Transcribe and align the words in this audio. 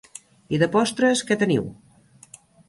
I 0.55 0.59
de 0.63 0.67
postres 0.75 1.21
que 1.27 1.37
teniu? 1.45 1.69